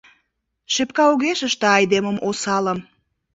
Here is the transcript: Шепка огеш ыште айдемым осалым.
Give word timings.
Шепка 0.73 1.03
огеш 1.13 1.39
ыште 1.47 1.67
айдемым 1.77 2.17
осалым. 2.27 2.79